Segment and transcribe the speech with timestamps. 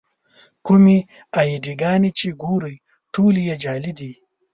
[0.65, 0.97] کومې
[1.39, 2.75] اې ډي ګانې چې ګورئ
[3.13, 4.11] ټولې یې جعلي دي.